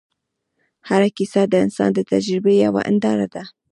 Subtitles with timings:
[0.89, 3.43] هره کیسه د انسان د تجربې یوه هنداره ده.